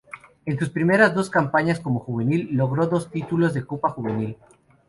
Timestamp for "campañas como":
1.29-1.99